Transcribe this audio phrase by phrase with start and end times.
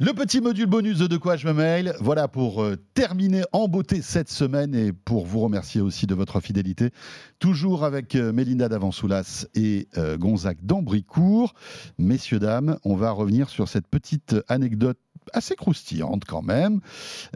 [0.00, 3.66] Le petit module bonus de De quoi je me mail, voilà pour euh, terminer en
[3.66, 6.92] beauté cette semaine et pour vous remercier aussi de votre fidélité.
[7.40, 11.52] Toujours avec euh, Mélinda Davansoulas et euh, Gonzague d'Ambricourt.
[11.98, 14.98] Messieurs, dames, on va revenir sur cette petite anecdote
[15.32, 16.78] assez croustillante quand même.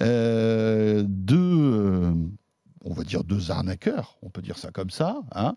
[0.01, 2.13] Euh, de, euh,
[2.85, 5.21] on va dire deux arnaqueurs, on peut dire ça comme ça.
[5.35, 5.57] Hein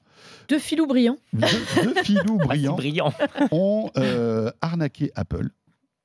[0.50, 1.18] Deux filous brillants.
[1.34, 1.46] deux,
[1.84, 3.14] deux filous brillants brillant.
[3.52, 5.50] ont euh, arnaqué Apple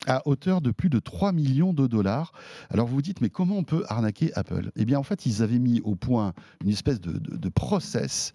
[0.07, 2.31] à hauteur de plus de 3 millions de dollars.
[2.69, 4.71] Alors vous vous dites, mais comment on peut arnaquer Apple?
[4.75, 8.33] Eh bien, en fait, ils avaient mis au point une espèce de, de- de process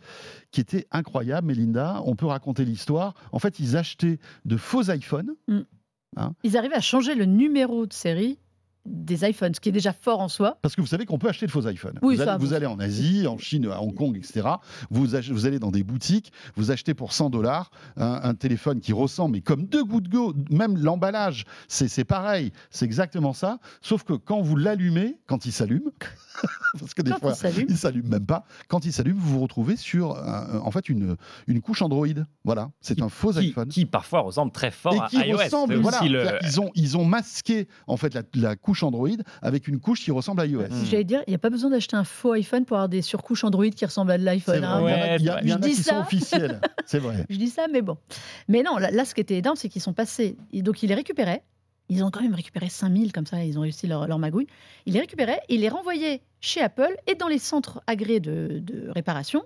[0.52, 2.00] qui était incroyable, Melinda.
[2.04, 3.14] On peut raconter l'histoire.
[3.32, 5.34] En fait, ils achetaient de faux iPhones.
[6.44, 8.38] Ils arrivaient à changer le numéro de série
[8.86, 10.58] des iPhones, ce qui est déjà fort en soi.
[10.62, 11.98] Parce que vous savez qu'on peut acheter de faux iPhones.
[12.02, 12.56] Oui, vous, ça, allez, vous bon.
[12.56, 14.48] allez en Asie, en Chine, à Hong Kong, etc.
[14.90, 15.14] Vous,
[15.46, 19.40] allez dans des boutiques, vous achetez pour 100 dollars un, un téléphone qui ressemble, mais
[19.40, 23.58] comme deux gouttes d'eau, même l'emballage, c'est c'est pareil, c'est exactement ça.
[23.80, 25.90] Sauf que quand vous l'allumez, quand il s'allume,
[26.78, 27.66] parce que des Quand fois, il s'allume.
[27.68, 31.16] il s'allume même pas, quand il s'allume, vous vous retrouvez sur un- en fait une,
[31.46, 32.06] une couche Android.
[32.44, 33.68] Voilà, c'est un faux Qui, iPhone.
[33.68, 35.36] qui parfois ressemble très fort Et à qui iOS.
[35.38, 39.08] ressemble, voilà, le- qu'ils ont, ils ont masqué en fait la, la couche Android
[39.42, 40.64] avec une couche qui ressemble à iOS.
[40.90, 43.44] J'allais dire, il n'y a pas besoin d'acheter un faux iPhone pour avoir des surcouches
[43.44, 44.64] Android qui ressemblent à de l'iPhone.
[44.64, 44.80] hein.
[44.80, 45.82] il y en a- Ouais, il y, a- il y en a je dis qui
[45.82, 45.94] ça.
[45.94, 46.60] sont officiels.
[46.86, 47.24] C'est vrai.
[47.30, 47.96] Je dis ça, mais bon.
[48.48, 50.36] Mais non, là, là, ce qui était énorme, c'est qu'ils sont passés.
[50.52, 51.42] et Donc, ils les récupéraient.
[51.88, 54.48] Ils ont quand même récupéré 5000 comme ça, ils ont réussi leur, leur magouille.
[54.86, 58.88] Ils les récupéraient, ils les renvoyaient chez Apple et dans les centres agréés de, de
[58.90, 59.44] réparation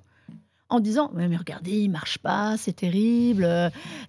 [0.71, 3.47] en disant mais regardez, il marche pas, c'est terrible,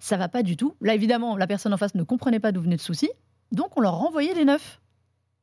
[0.00, 0.74] ça va pas du tout.
[0.80, 3.10] Là, évidemment, la personne en face ne comprenait pas d'où venait le souci,
[3.50, 4.80] donc on leur renvoyait les neufs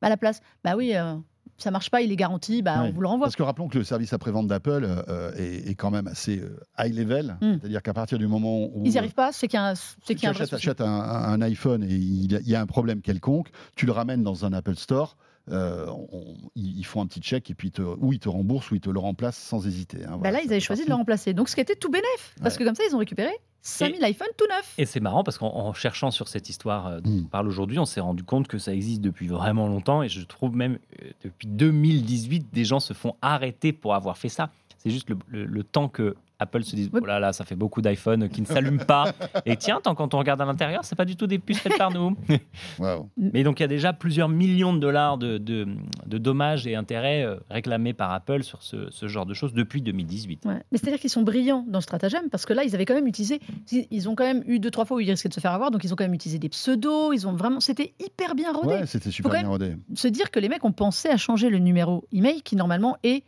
[0.06, 0.40] à la place.
[0.64, 1.14] Bah oui, euh,
[1.58, 2.88] ça marche pas, il est garanti, bah Ouais.
[2.88, 3.26] on vous le renvoie.
[3.26, 6.58] Parce que rappelons que le service après-vente d'Apple euh, est, est quand même assez euh,
[6.78, 7.36] high level.
[7.40, 7.58] Mm.
[7.60, 9.74] C'est-à-dire qu'à partir du moment où Ils n'y arrivent pas, c'est qu'il y a un,
[9.74, 13.92] c'est tu achètes, un, un iPhone et il y a un problème quelconque, tu le
[13.92, 15.16] ramènes dans un Apple Store.
[15.50, 18.28] Euh, on- ils ils font un petit check et puis ils te, ou ils te
[18.28, 20.04] remboursent ou ils te le remplacent sans hésiter.
[20.04, 20.18] hein.
[20.22, 21.32] Bah là, ils avaient choisi de le remplacer.
[21.34, 22.34] Donc, ce qui était tout bénef.
[22.42, 22.60] Parce Ouais.
[22.60, 23.30] que comme ça, ils ont récupéré
[23.62, 24.74] 5000 iPhones tout neufs.
[24.78, 27.22] Et c'est marrant parce qu'en en cherchant sur cette histoire euh, dont Mm.
[27.26, 30.22] on parle aujourd'hui, on s'est rendu compte que ça existe depuis vraiment longtemps et je
[30.24, 34.50] trouve même euh, depuis 2018, des gens se font arrêter pour avoir fait ça.
[34.78, 37.54] C'est juste le, le- le temps que Apple se dise oh là là, ça fait
[37.54, 39.12] beaucoup d'iPhone qui ne s'allument pas.
[39.46, 41.78] Et tiens, tant quand on regarde à l'intérieur, c'est pas du tout des puces faites
[41.78, 42.16] par nous.
[43.16, 45.68] Mais donc il y a déjà plusieurs millions de dollars de, de-
[46.06, 49.82] de dommages et intérêts euh, réclamés par Apple sur ce, ce genre de choses depuis
[49.82, 50.44] 2018.
[50.46, 50.54] Ouais.
[50.72, 53.06] Mais c'est-à-dire qu'ils sont brillants dans ce stratagème parce que là, ils avaient quand même
[53.06, 53.40] utilisé.
[53.70, 55.70] Ils ont quand même eu deux, trois fois où ils risquaient de se faire avoir.
[55.70, 57.12] Donc, ils ont quand même utilisé des pseudos.
[57.14, 57.60] Ils ont vraiment.
[57.60, 58.68] C'était hyper bien rodé.
[58.74, 59.76] Ouais, c'était super quand bien rodé.
[59.94, 63.24] Se dire que les mecs ont pensé à changer le numéro email qui, normalement, est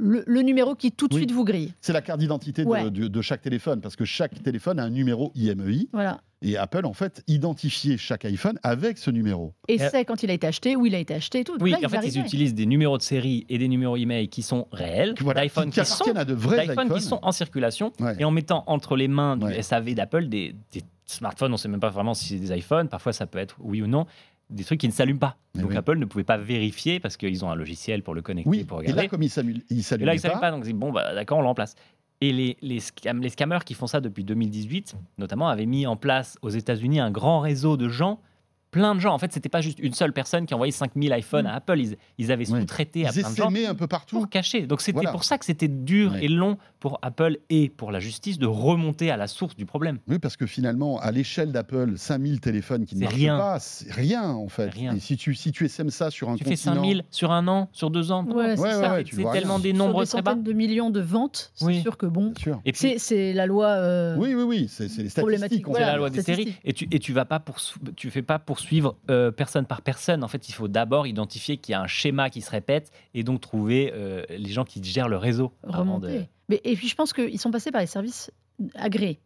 [0.00, 1.20] le, le numéro qui tout de Oui.
[1.20, 1.72] suite vous grille.
[1.80, 2.90] C'est la carte d'identité de- Ouais.
[2.90, 6.20] de, de chaque téléphone parce que chaque téléphone a un numéro IMEI Voilà.
[6.42, 9.52] et Apple en fait identifiait chaque iPhone avec ce numéro.
[9.68, 11.56] Et Euh, c'est quand il a été acheté, où il a été acheté et tout.
[11.60, 14.42] Oui, Là, en fait, ils utilisent des numéros de série et des numéros email qui
[14.42, 16.88] sont réels, Voilà, d'iPhone qui, qui, sont, appartiennent à de vrais iPhones.
[16.94, 18.16] qui sont en circulation, Ouais.
[18.18, 19.62] et en mettant entre les mains du Ouais.
[19.62, 22.88] SAV d'Apple des, des smartphones, on ne sait même pas vraiment si c'est des iPhones,
[22.88, 24.06] parfois ça peut être oui ou non,
[24.50, 25.36] des trucs qui ne s'allument pas.
[25.54, 25.76] Mais Donc oui.
[25.76, 28.78] Apple ne pouvait pas vérifier parce qu'ils ont un logiciel pour le connecter, Oui, pour
[28.78, 29.02] et regarder.
[29.02, 31.42] là comme il Et s'allume ne savaient pas, donc ils disent, bon, bah, d'accord, on
[31.42, 31.74] le remplace.
[32.20, 35.96] Et les, les, scam- les scammers qui font ça depuis 2018, notamment, avaient mis en
[35.96, 38.20] place aux États-Unis un grand réseau de gens,
[38.70, 39.12] plein de gens.
[39.14, 41.48] En fait, c'était pas juste une seule personne qui envoyait 5000 iPhones Mm.
[41.48, 41.78] à Apple.
[41.80, 42.60] Ils, ils avaient Ouais.
[42.60, 44.16] sous-traité à Ils plein de gens un peu partout.
[44.16, 44.66] pour cacher.
[44.66, 45.10] Donc c'était Voilà.
[45.12, 46.24] pour ça que c'était dur Ouais.
[46.24, 49.98] et long pour Apple et pour la justice de remonter à la source du problème.
[50.08, 53.36] Oui, parce que finalement, à l'échelle d'Apple, 5000 téléphones qui ne marchent rien.
[53.36, 54.68] pas, c'est rien en fait.
[54.70, 54.94] Rien.
[54.94, 56.74] Et si tu, si tu ça sur un Tu fais continent...
[56.76, 58.24] 5000 sur un an, sur deux ans.
[58.26, 58.94] Ouais, c'est Ouais, ça.
[58.94, 59.58] ouais, tellement rien.
[59.62, 60.30] des Sur nombres des très bas.
[60.32, 61.80] centaines de millions de ventes, c'est Oui.
[61.82, 62.32] sûr que bon.
[62.64, 63.66] Et puis, C'est c'est la loi.
[63.68, 65.74] euh, Oui, oui, oui, c'est c'est les Problématique, statistiques.
[65.76, 66.54] c'est la loi des séries.
[66.64, 70.22] Et tu, et tu vas pas poursu- tu fais pas poursuivre euh, personne par personne.
[70.22, 73.22] En fait, il faut d'abord identifier qu'il y a un schéma qui se répète et
[73.22, 75.52] donc trouver euh, les gens qui gèrent le réseau.
[75.64, 76.24] avant de-.
[76.48, 78.30] Mais, et puis je pense qu'ils sont passés par les services
[78.74, 79.18] agréés.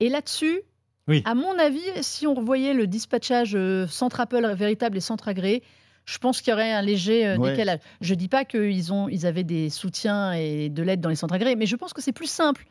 [0.00, 0.60] Et là-dessus,
[1.08, 1.22] Oui.
[1.26, 5.62] à mon avis, si on revoyait le dispatchage euh, centre Apple véritable et centre agréé,
[6.06, 7.50] je pense qu'il y aurait un léger euh, Ouais.
[7.50, 7.80] décalage.
[8.00, 11.34] Je dis pas qu'ils ont, ils avaient des soutiens et de l'aide dans les centres
[11.34, 12.66] agréés, mais je pense que c'est plus simple,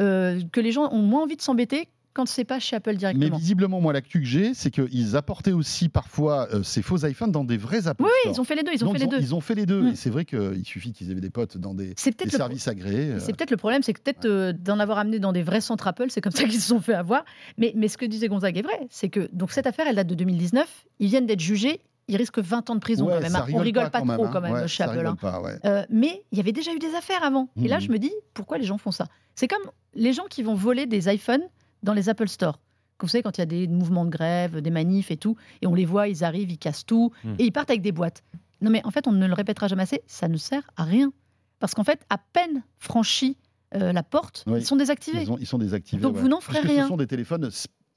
[0.00, 2.96] euh, que les gens ont moins envie de s'embêter quand c'est pas chez Apple Mais
[2.96, 3.36] directement.
[3.36, 7.44] visiblement, moi, l'actu que j'ai, c'est qu'ils apportaient aussi parfois euh, ces faux iPhones dans
[7.44, 8.72] des vrais Apple Oui, ils ont fait les deux.
[8.72, 9.20] Ils ont Donc, fait les deux.
[9.20, 9.82] Ils ont fait les deux.
[9.82, 9.88] Mm.
[9.88, 13.10] Et c'est vrai qu'il suffit qu'ils aient des potes dans des, services agréés.
[13.10, 15.60] euh, C'est peut-être le problème, c'est que peut-être euh, d'en avoir amené dans des vrais
[15.60, 17.24] centres Apple, c'est comme ça qu'ils se sont fait avoir.
[17.58, 20.06] Mais, mais ce que disait Gonzague est vrai, c'est que donc cette affaire, elle date
[20.06, 20.86] de 2019.
[21.00, 21.80] Ils viennent d'être jugés.
[22.06, 23.32] Ils risquent 20 ans de prison ouais, quand même.
[23.32, 23.52] ça hein.
[23.54, 24.30] On rigole pas, trop hein.
[24.30, 24.98] quand même Ouais, chez Apple.
[24.98, 25.16] rigole hein.
[25.18, 25.56] pas, ouais.
[25.64, 27.48] Euh, mais il y avait déjà eu des affaires avant.
[27.56, 29.06] Et là, je me dis, pourquoi les gens font ça?
[29.34, 29.62] C'est comme
[29.94, 31.42] les gens qui vont voler des iPhones
[31.84, 32.58] dans les Apple Store.
[33.00, 35.66] Vous savez, quand il y a des mouvements de grève, des manifs et tout, et
[35.66, 37.34] on les voit, ils arrivent, ils cassent tout, Hmm.
[37.38, 38.22] et ils partent avec des boîtes.
[38.62, 41.12] Non, mais en fait, on ne le répétera jamais assez, ça ne sert à rien.
[41.58, 43.36] Parce qu'en fait, à peine franchi
[43.74, 44.60] euh, la porte, Oui.
[44.60, 45.22] ils sont désactivés.
[45.22, 46.00] Ils, ont- ils sont désactivés.
[46.00, 46.20] Donc ouais.
[46.22, 46.82] vous n'en ferez Puisque rien.
[46.84, 47.50] Ce sont des téléphones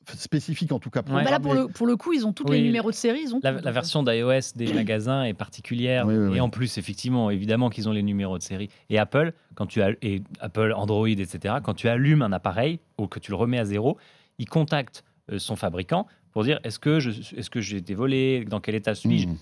[0.07, 1.01] sp- spécifiques, en tout cas.
[1.07, 1.23] Ouais.
[1.23, 2.57] Bah là, pour le, pour le coup, ils ont tous Oui.
[2.57, 3.21] les numéros de série.
[3.23, 6.39] Ils ont La, version d'iOS des magasins est particulière Oui, oui, et oui.
[6.39, 9.91] en plus effectivement évidemment qu'ils ont les numéros de série et Apple quand tu as
[10.01, 13.65] et Apple Android etc quand tu allumes un appareil ou que tu le remets à
[13.65, 13.97] zéro
[14.39, 18.45] il contacte euh, son fabricant pour dire est-ce que je est-ce que j'ai été volé
[18.45, 19.27] dans quel état suis-je?
[19.27, 19.37] Mmh.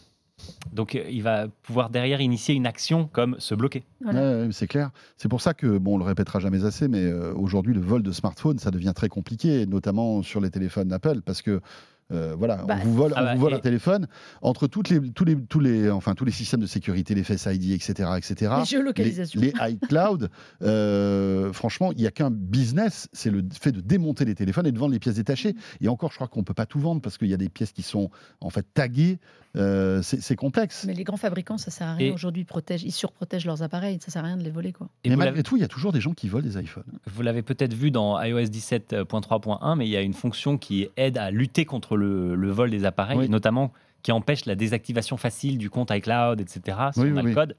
[0.71, 4.19] Donc euh, il va pouvoir derrière initier une action comme se bloquer Voilà.
[4.19, 4.91] Ouais, ouais, c'est clair.
[5.17, 8.03] C'est pour ça que, bon, on le répétera jamais assez, mais euh, aujourd'hui, le vol
[8.03, 11.61] de smartphone, ça devient très compliqué, notamment sur les téléphones Apple, parce que.
[12.11, 14.07] Euh, voilà, Bah, on vous vole, ah on bah, vous vole et- un téléphone
[14.41, 17.47] entre toutes les, tous les, tous les, enfin tous les systèmes de sécurité, les Face
[17.51, 18.53] ID, etc., etc.
[18.59, 19.41] Les géolocalisations.
[19.41, 20.29] Les, les iCloud,
[20.61, 24.71] euh, franchement, il n'y a qu'un business, c'est le fait de démonter les téléphones et
[24.71, 25.55] de vendre les pièces détachées.
[25.81, 27.71] Et encore, je crois qu'on peut pas tout vendre parce qu'il y a des pièces
[27.71, 28.09] qui sont
[28.41, 29.19] en fait taguées.
[29.57, 30.83] Euh, c'est complexe.
[30.85, 32.41] Mais les grands fabricants, ça sert à rien aujourd'hui.
[32.41, 33.99] Ils protègent, ils surprotègent leurs appareils.
[34.01, 34.89] Ça sert à rien de les voler, quoi.
[35.05, 36.83] et mais malgré tout, il y a toujours des gens qui volent des iPhones.
[37.07, 41.17] Vous l'avez peut-être vu dans iOS 17.3.1, mais il y a une fonction qui aide
[41.17, 43.29] à lutter contre le, le vol des appareils, Oui.
[43.29, 43.71] notamment
[44.03, 46.77] qui empêche la désactivation facile du compte iCloud, etc.
[46.93, 47.33] Si Oui, on a oui, le oui.
[47.33, 47.55] code.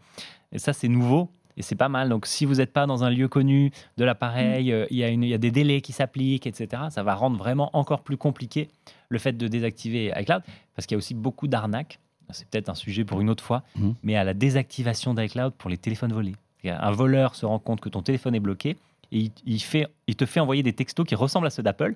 [0.53, 1.31] Et ça, c'est nouveau.
[1.59, 2.11] Et c'est pas mal.
[2.11, 5.09] Donc, si vous n'êtes pas dans un lieu connu de l'appareil, euh, il y, a
[5.11, 6.83] y des délais qui s'appliquent, etc.
[6.91, 8.69] Ça va rendre vraiment encore plus compliqué
[9.09, 10.43] le fait de désactiver iCloud,
[10.75, 11.99] parce qu'il y a aussi beaucoup d'arnaques.
[12.31, 13.95] C'est peut-être un sujet pour une autre fois, Mhm.
[14.03, 16.35] mais à la désactivation d'iCloud pour les téléphones volés.
[16.65, 18.77] Un voleur se rend compte que ton téléphone est bloqué
[19.13, 21.95] et il, il fait, il te fait envoyer des textos qui ressemblent à ceux d'Apple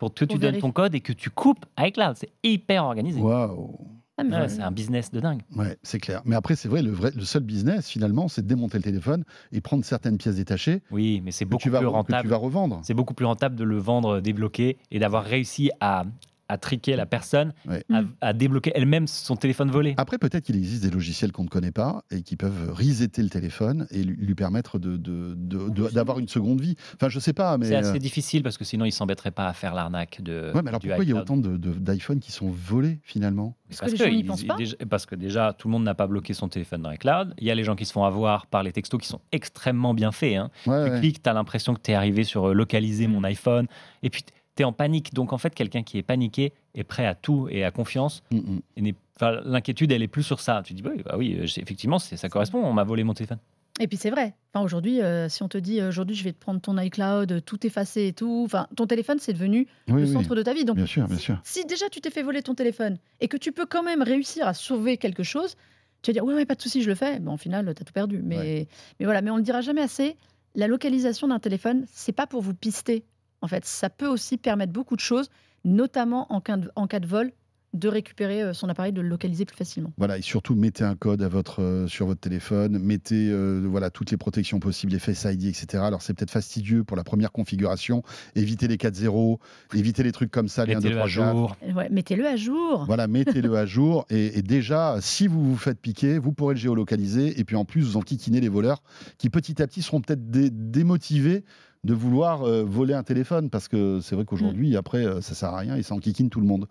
[0.00, 2.16] pour que tu donnes ton code et que tu coupes iCloud.
[2.16, 3.20] C'est hyper organisé.
[3.20, 3.78] Waouh!
[4.18, 5.40] Ah, Ouais, c'est un business de dingue.
[5.56, 6.20] Ouais, c'est clair.
[6.26, 9.24] Mais après, c'est vrai, le, vrai, le seul business, finalement, c'est de démonter le téléphone
[9.50, 12.28] et prendre certaines pièces détachées Oui, mais c'est beaucoup tu, vas, plus que tu rentable.
[12.28, 12.80] vas revendre.
[12.82, 16.04] C'est beaucoup plus rentable de le vendre débloqué et d'avoir réussi à,
[16.50, 17.84] à triquer la personne, Ouais.
[17.92, 18.08] à, Mm.
[18.20, 19.94] à débloquer elle-même son téléphone volé.
[19.98, 23.28] Après, peut-être qu'il existe des logiciels qu'on ne connaît pas et qui peuvent resetter le
[23.30, 26.74] téléphone et lui, lui permettre de- de- de- de- d'avoir une seconde vie.
[26.94, 27.66] Enfin, je sais pas, mais.
[27.66, 30.50] C'est euh, assez difficile parce que sinon ils s'embêteraient pas à faire l'arnaque de.
[30.54, 33.56] ouais, mais alors pourquoi il y a autant de- de- d'iPhone qui sont volés finalement?
[33.68, 34.56] Parce que les gens n'y ils- pensent pas.
[34.56, 37.34] déjà- parce que déjà, tout le monde n'a pas bloqué son téléphone dans iCloud.
[37.38, 39.94] Il y a les gens qui se font avoir par les textos qui sont extrêmement
[39.94, 40.36] bien faits.
[40.36, 40.50] hein.
[40.66, 40.98] Ouais, tu ouais.
[41.00, 43.12] cliques, tu as l'impression que tu es arrivé sur euh, localiser Mm.
[43.12, 43.66] mon iPhone.
[44.02, 44.24] Et puis,
[44.60, 45.14] tu es en panique.
[45.14, 48.22] Donc, en fait, quelqu'un qui est paniqué est prêt à tout et à confiance.
[48.30, 48.60] Mm, mm.
[48.76, 50.62] Et n'est- enfin, L'inquiétude, elle est plus sur ça.
[50.64, 52.58] Tu dis, bah oui, bah oui euh, effectivement, c'est- ça correspond.
[52.64, 53.38] On m'a volé mon téléphone.
[53.78, 54.34] Et puis c'est vrai.
[54.52, 57.66] Enfin, aujourd'hui, euh, si on te dit aujourd'hui je vais te prendre ton iCloud, tout
[57.66, 60.66] effacé et tout, enfin, ton téléphone c'est devenu Oui, le oui, centre de ta vie.
[60.66, 61.40] Donc bien sûr, bien sûr.
[61.44, 64.46] si déjà tu t'es fait voler ton téléphone et que tu peux quand même réussir
[64.46, 65.56] à sauver quelque chose,
[66.02, 67.20] tu vas dire ouais, ouais pas de souci, je le fais.
[67.20, 68.20] Bon, au final, tu as tout perdu.
[68.22, 68.66] Mais,
[68.98, 70.16] mais voilà, mais on le dira jamais assez.
[70.56, 73.04] La localisation d'un téléphone, c'est pas pour vous pister.
[73.42, 75.30] En fait, ça peut aussi permettre beaucoup de choses,
[75.64, 77.32] notamment en cas de, vol,
[77.72, 79.92] de récupérer euh, son appareil, de le localiser plus facilement.
[79.96, 83.90] Voilà, et surtout mettez un code à votre, euh, sur votre téléphone, mettez euh, voilà,
[83.90, 85.82] toutes les protections possibles, les Face ID, etc.
[85.84, 88.02] Alors c'est peut-être fastidieux pour la première configuration,
[88.34, 89.38] évitez les 4.0,
[89.74, 91.36] évitez les trucs comme ça, les 1, 2, Mettez-le 3, à 4.
[91.36, 91.56] jour.
[91.76, 92.84] Ouais, Mettez-le à jour.
[92.86, 94.04] Voilà, mettez-le à jour.
[94.10, 97.38] Et, et déjà, si vous vous faites piquer, vous pourrez le géolocaliser.
[97.38, 98.82] Et puis en plus, vous enquiquinez les voleurs
[99.18, 101.44] qui petit à petit seront peut-être dé- démotivés
[101.84, 103.48] de vouloir euh, voler un téléphone.
[103.50, 106.40] Parce que c'est vrai qu'aujourd'hui, après, euh, ça sert à rien et ça enquiquine tout
[106.40, 106.66] le monde.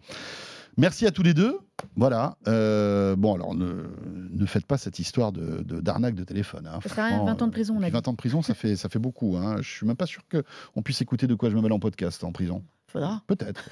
[0.77, 1.57] Merci à tous les deux.
[1.95, 2.37] Voilà.
[2.47, 3.83] Euh, bon, alors ne,
[4.31, 6.67] ne faites pas cette histoire de, de- d'arnaque de téléphone.
[6.67, 6.79] hein.
[6.83, 7.93] Ça sert à rien, Franchement, 20 ans de prison, on a puis dit.
[7.93, 9.37] 20 ans de prison, ça fait, ça fait beaucoup.
[9.37, 9.57] Hein.
[9.61, 12.23] Je suis même pas sûr qu'on puisse écouter de quoi je me mêle en podcast
[12.23, 12.63] en prison.
[12.87, 13.21] Faudra.
[13.27, 13.69] Peut-être.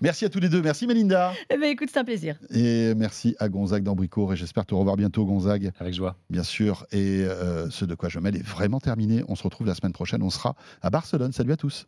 [0.00, 0.60] Merci à tous les deux.
[0.62, 1.32] Merci Mélinda.
[1.50, 2.36] Eh ben, écoute, c'est un plaisir.
[2.50, 4.32] Et merci à Gonzague d'Ambricourt.
[4.32, 6.16] Et j'espère te revoir bientôt, Gonzague, Avec joie.
[6.30, 6.86] bien sûr.
[6.90, 9.22] Et euh, ce de quoi je mêle est vraiment terminé.
[9.28, 10.22] On se retrouve la semaine prochaine.
[10.22, 11.32] On sera à Barcelone.
[11.32, 11.86] Salut à tous.